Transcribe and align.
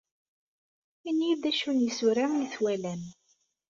Init-iyi-d 1.09 1.41
d 1.43 1.45
acu 1.49 1.69
n 1.71 1.79
yisura 1.85 2.25
ay 2.33 2.47
twalam. 2.53 3.01